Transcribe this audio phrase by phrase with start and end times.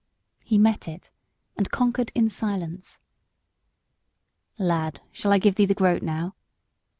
[0.43, 1.11] He met it,
[1.55, 3.01] and conquered in silence.
[4.57, 6.33] "Lad, shall I give thee the groat now?"